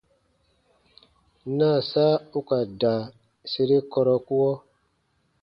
Naasa 1.57 2.05
u 2.37 2.41
ka 2.47 2.57
da 2.79 2.93
sere 3.51 3.77
kɔrɔkuɔ. 3.91 4.51